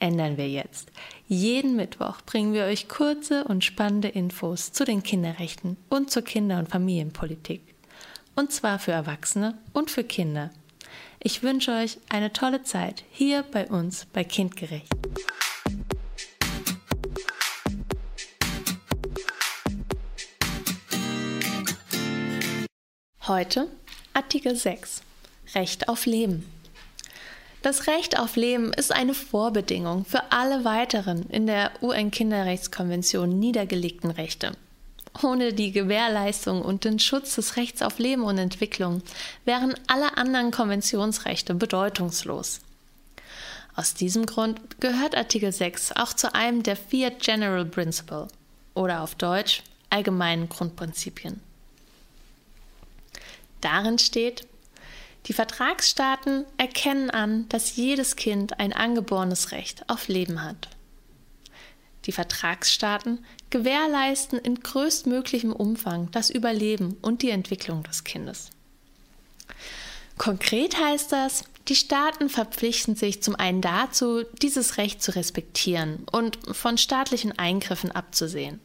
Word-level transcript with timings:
ändern 0.00 0.36
wir 0.36 0.48
jetzt. 0.48 0.90
Jeden 1.26 1.76
Mittwoch 1.76 2.20
bringen 2.22 2.52
wir 2.52 2.64
euch 2.64 2.88
kurze 2.88 3.44
und 3.44 3.64
spannende 3.64 4.08
Infos 4.08 4.72
zu 4.72 4.84
den 4.84 5.02
Kinderrechten 5.02 5.76
und 5.88 6.10
zur 6.10 6.22
Kinder- 6.22 6.58
und 6.58 6.68
Familienpolitik. 6.68 7.62
Und 8.36 8.52
zwar 8.52 8.78
für 8.78 8.92
Erwachsene 8.92 9.58
und 9.72 9.90
für 9.90 10.04
Kinder. 10.04 10.50
Ich 11.20 11.42
wünsche 11.42 11.72
euch 11.72 11.98
eine 12.08 12.32
tolle 12.32 12.62
Zeit 12.64 13.04
hier 13.10 13.42
bei 13.44 13.66
uns 13.66 14.06
bei 14.06 14.24
Kindgerecht. 14.24 14.92
Heute 23.26 23.68
Artikel 24.12 24.54
6 24.54 25.02
Recht 25.54 25.88
auf 25.88 26.04
Leben. 26.04 26.53
Das 27.64 27.86
Recht 27.86 28.18
auf 28.18 28.36
Leben 28.36 28.74
ist 28.74 28.92
eine 28.92 29.14
Vorbedingung 29.14 30.04
für 30.04 30.30
alle 30.30 30.66
weiteren 30.66 31.22
in 31.30 31.46
der 31.46 31.70
UN-Kinderrechtskonvention 31.80 33.38
niedergelegten 33.38 34.10
Rechte. 34.10 34.52
Ohne 35.22 35.54
die 35.54 35.72
Gewährleistung 35.72 36.60
und 36.60 36.84
den 36.84 36.98
Schutz 36.98 37.36
des 37.36 37.56
Rechts 37.56 37.80
auf 37.80 37.98
Leben 37.98 38.22
und 38.24 38.36
Entwicklung 38.36 39.00
wären 39.46 39.74
alle 39.86 40.18
anderen 40.18 40.50
Konventionsrechte 40.50 41.54
bedeutungslos. 41.54 42.60
Aus 43.74 43.94
diesem 43.94 44.26
Grund 44.26 44.60
gehört 44.80 45.16
Artikel 45.16 45.50
6 45.50 45.92
auch 45.92 46.12
zu 46.12 46.34
einem 46.34 46.62
der 46.62 46.76
vier 46.76 47.12
General 47.12 47.64
Principle 47.64 48.28
oder 48.74 49.00
auf 49.00 49.14
Deutsch 49.14 49.62
allgemeinen 49.88 50.50
Grundprinzipien. 50.50 51.40
Darin 53.62 53.98
steht, 53.98 54.46
die 55.26 55.32
Vertragsstaaten 55.32 56.44
erkennen 56.58 57.10
an, 57.10 57.48
dass 57.48 57.76
jedes 57.76 58.16
Kind 58.16 58.58
ein 58.60 58.72
angeborenes 58.72 59.52
Recht 59.52 59.88
auf 59.88 60.08
Leben 60.08 60.42
hat. 60.42 60.68
Die 62.04 62.12
Vertragsstaaten 62.12 63.24
gewährleisten 63.48 64.38
in 64.38 64.60
größtmöglichem 64.60 65.52
Umfang 65.52 66.10
das 66.10 66.28
Überleben 66.28 66.98
und 67.00 67.22
die 67.22 67.30
Entwicklung 67.30 67.82
des 67.82 68.04
Kindes. 68.04 68.50
Konkret 70.18 70.78
heißt 70.78 71.10
das, 71.12 71.44
die 71.68 71.76
Staaten 71.76 72.28
verpflichten 72.28 72.94
sich 72.94 73.22
zum 73.22 73.36
einen 73.36 73.62
dazu, 73.62 74.24
dieses 74.42 74.76
Recht 74.76 75.02
zu 75.02 75.14
respektieren 75.14 76.06
und 76.12 76.38
von 76.52 76.76
staatlichen 76.76 77.38
Eingriffen 77.38 77.90
abzusehen. 77.90 78.60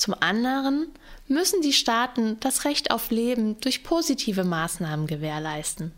Zum 0.00 0.14
anderen 0.18 0.86
müssen 1.28 1.60
die 1.60 1.74
Staaten 1.74 2.40
das 2.40 2.64
Recht 2.64 2.90
auf 2.90 3.10
Leben 3.10 3.60
durch 3.60 3.84
positive 3.84 4.44
Maßnahmen 4.44 5.06
gewährleisten. 5.06 5.92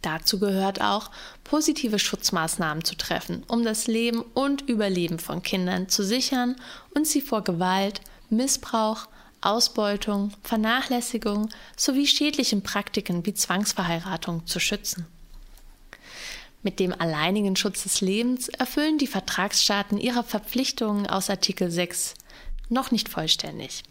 Dazu 0.00 0.38
gehört 0.38 0.80
auch, 0.80 1.10
positive 1.44 1.98
Schutzmaßnahmen 1.98 2.82
zu 2.82 2.96
treffen, 2.96 3.42
um 3.46 3.62
das 3.62 3.88
Leben 3.88 4.22
und 4.22 4.62
Überleben 4.62 5.18
von 5.18 5.42
Kindern 5.42 5.90
zu 5.90 6.02
sichern 6.02 6.56
und 6.94 7.06
sie 7.06 7.20
vor 7.20 7.44
Gewalt, 7.44 8.00
Missbrauch, 8.30 9.06
Ausbeutung, 9.42 10.32
Vernachlässigung 10.42 11.50
sowie 11.76 12.06
schädlichen 12.06 12.62
Praktiken 12.62 13.26
wie 13.26 13.34
Zwangsverheiratung 13.34 14.46
zu 14.46 14.60
schützen. 14.60 15.06
Mit 16.62 16.80
dem 16.80 16.98
alleinigen 16.98 17.54
Schutz 17.54 17.82
des 17.82 18.00
Lebens 18.00 18.48
erfüllen 18.48 18.96
die 18.96 19.08
Vertragsstaaten 19.08 19.98
ihre 19.98 20.24
Verpflichtungen 20.24 21.06
aus 21.06 21.28
Artikel 21.28 21.70
6 21.70 22.14
noch 22.68 22.90
nicht 22.90 23.08
vollständig. 23.08 23.82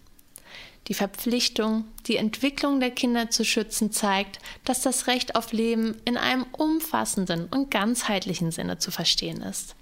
Die 0.88 0.94
Verpflichtung, 0.94 1.86
die 2.08 2.18
Entwicklung 2.18 2.80
der 2.80 2.92
Kinder 2.92 3.30
zu 3.30 3.46
schützen, 3.46 3.92
zeigt, 3.92 4.40
dass 4.66 4.82
das 4.82 5.08
Recht 5.08 5.36
auf 5.36 5.54
Leben 5.54 5.96
in 6.06 6.18
einem 6.18 6.46
umfassenden 6.52 7.46
und 7.46 7.70
ganzheitlichen 7.70 8.52
Sinne 8.52 8.80
zu 8.80 8.90
verstehen 8.90 9.42
ist. 9.42 9.76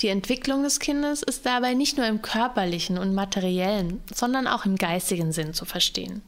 Die 0.00 0.08
Entwicklung 0.08 0.62
des 0.62 0.78
Kindes 0.78 1.22
ist 1.22 1.44
dabei 1.44 1.74
nicht 1.74 1.96
nur 1.96 2.06
im 2.06 2.22
körperlichen 2.22 2.98
und 2.98 3.14
materiellen, 3.14 4.00
sondern 4.14 4.46
auch 4.46 4.64
im 4.64 4.76
geistigen 4.76 5.32
Sinn 5.32 5.54
zu 5.54 5.64
verstehen. 5.64 6.22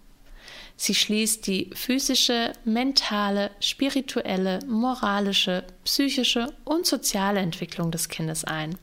Sie 0.76 0.94
schließt 0.94 1.46
die 1.46 1.70
physische, 1.74 2.54
mentale, 2.64 3.50
spirituelle, 3.60 4.60
moralische, 4.66 5.64
psychische 5.84 6.52
und 6.64 6.86
soziale 6.86 7.40
Entwicklung 7.40 7.90
des 7.90 8.08
Kindes 8.08 8.44
ein. 8.44 8.78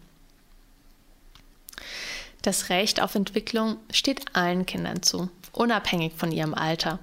Das 2.42 2.70
Recht 2.70 3.02
auf 3.02 3.16
Entwicklung 3.16 3.78
steht 3.92 4.36
allen 4.36 4.66
Kindern 4.66 5.04
zu, 5.04 5.30
unabhängig 5.52 6.14
von 6.16 6.32
ihrem 6.32 6.54
Alter, 6.54 7.00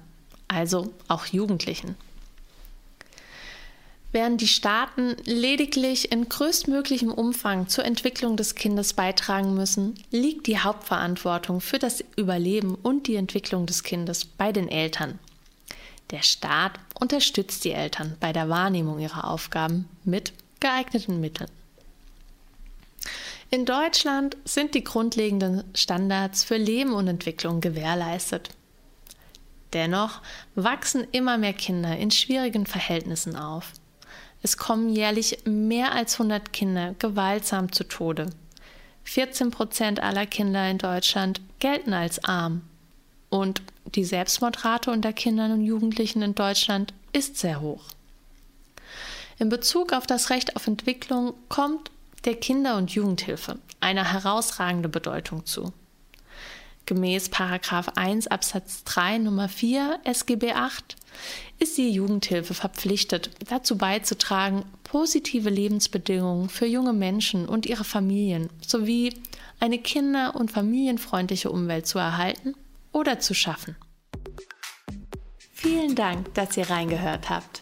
also 0.47 0.93
auch 1.07 1.25
Jugendlichen. 1.25 1.95
Während 4.15 4.39
die 4.39 4.47
Staaten 4.47 5.17
lediglich 5.25 6.09
in 6.09 6.29
größtmöglichem 6.29 7.11
Umfang 7.11 7.67
zur 7.67 7.83
Entwicklung 7.83 8.37
des 8.37 8.55
Kindes 8.55 8.93
beitragen 8.93 9.55
müssen, 9.55 9.95
liegt 10.09 10.47
die 10.47 10.57
Hauptverantwortung 10.57 11.59
für 11.59 11.79
das 11.79 12.01
Überleben 12.15 12.75
und 12.75 13.07
die 13.07 13.17
Entwicklung 13.17 13.65
des 13.65 13.83
Kindes 13.83 14.23
bei 14.23 14.53
den 14.53 14.69
Eltern. 14.69 15.19
Der 16.11 16.21
Staat 16.21 16.79
unterstützt 16.97 17.65
die 17.65 17.71
Eltern 17.71 18.15
bei 18.21 18.31
der 18.31 18.47
Wahrnehmung 18.47 18.99
ihrer 18.99 19.29
Aufgaben 19.29 19.89
mit 20.05 20.31
geeigneten 20.61 21.19
Mitteln. 21.19 21.49
In 23.55 23.63
Deutschland 23.63 24.35
sind 24.43 24.75
die 24.75 24.83
grundlegenden 24.83 25.63
Standards 25.73 26.43
für 26.43 26.57
Leben 26.57 26.91
und 26.91 27.07
Entwicklung 27.07 27.61
gewährleistet. 27.61 28.49
Dennoch 29.71 30.21
wachsen 30.55 31.07
immer 31.13 31.37
mehr 31.37 31.53
Kinder 31.53 31.95
in 31.95 32.11
schwierigen 32.11 32.65
Verhältnissen 32.65 33.37
auf. 33.37 33.71
Es 34.43 34.57
kommen 34.57 34.89
jährlich 34.89 35.37
mehr 35.45 35.93
als 35.93 36.15
100 36.15 36.51
Kinder 36.51 36.95
gewaltsam 36.99 37.71
zu 37.71 37.85
Tode. 37.85 38.29
14 39.05 39.51
Prozent 39.51 40.03
aller 40.03 40.25
Kinder 40.25 40.69
in 40.69 40.77
Deutschland 40.77 41.39
gelten 41.59 41.93
als 41.93 42.21
arm. 42.25 42.61
Und 43.29 43.61
die 43.85 44.03
Selbstmordrate 44.03 44.91
unter 44.91 45.13
Kindern 45.13 45.53
und 45.53 45.61
Jugendlichen 45.61 46.21
in 46.23 46.35
Deutschland 46.35 46.93
ist 47.13 47.37
sehr 47.37 47.61
hoch. 47.61 47.85
In 49.39 49.47
Bezug 49.47 49.93
auf 49.93 50.05
das 50.05 50.29
Recht 50.29 50.57
auf 50.57 50.67
Entwicklung 50.67 51.35
kommt 51.47 51.89
der 52.25 52.35
Kinder- 52.35 52.77
und 52.77 52.91
Jugendhilfe 52.91 53.59
eine 53.79 54.11
herausragende 54.11 54.89
Bedeutung 54.89 55.45
zu. 55.45 55.71
Gemäß 56.85 57.31
1 57.33 58.27
Absatz 58.27 58.83
3 58.83 59.17
Nummer 59.19 59.49
4 59.49 59.99
SGB 60.03 60.53
8 60.53 60.95
ist 61.57 61.77
die 61.77 61.89
Jugendhilfe 61.89 62.53
verpflichtet, 62.53 63.31
dazu 63.49 63.77
beizutragen, 63.77 64.65
positive 64.83 65.49
Lebensbedingungen 65.49 66.49
für 66.49 66.67
junge 66.67 66.93
Menschen 66.93 67.47
und 67.47 67.65
ihre 67.65 67.83
Familien 67.83 68.49
sowie 68.65 69.13
eine 69.59 69.79
kinder- 69.79 70.35
und 70.35 70.51
familienfreundliche 70.51 71.49
Umwelt 71.49 71.87
zu 71.87 71.97
erhalten 71.97 72.55
oder 72.91 73.19
zu 73.19 73.33
schaffen. 73.33 73.75
Vielen 75.53 75.95
Dank, 75.95 76.33
dass 76.35 76.57
ihr 76.57 76.69
reingehört 76.69 77.29
habt. 77.29 77.61